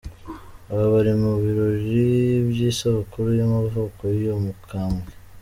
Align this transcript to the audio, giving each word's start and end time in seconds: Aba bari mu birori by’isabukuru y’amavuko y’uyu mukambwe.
Aba 0.71 0.85
bari 0.93 1.13
mu 1.21 1.31
birori 1.43 1.93
by’isabukuru 2.49 3.29
y’amavuko 3.39 4.01
y’uyu 4.15 4.35
mukambwe. 4.45 5.07